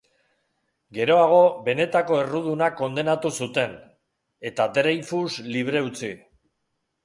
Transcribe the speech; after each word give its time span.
Geroago 0.97 1.41
benetako 1.67 2.17
erruduna 2.23 2.71
kondenatu 2.81 3.33
zuten, 3.43 3.77
eta 4.53 4.69
Dreyfus 4.81 5.31
libre 5.55 5.87
utzi. 5.93 6.15